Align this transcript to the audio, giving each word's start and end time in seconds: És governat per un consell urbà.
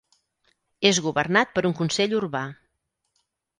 És 0.91 0.99
governat 1.09 1.53
per 1.59 1.65
un 1.71 1.77
consell 1.83 2.19
urbà. 2.23 2.43